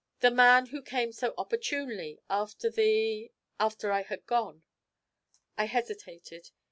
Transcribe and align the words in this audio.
'The 0.21 0.31
man 0.31 0.65
who 0.65 0.81
came 0.81 1.11
so 1.11 1.31
opportunely 1.37 2.19
after 2.27 2.71
the 2.71 3.31
after 3.59 3.91
I 3.91 4.01
had 4.01 4.25
gone.' 4.25 4.63
I 5.59 5.65
hesitated. 5.65 6.49